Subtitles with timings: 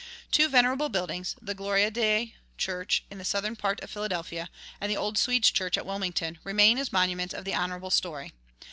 [0.31, 4.97] Two venerable buildings, the Gloria Dei Church in the southern part of Philadelphia, and the
[4.97, 8.33] Old Swedes' Church at Wilmington, remain as monuments of the honorable story.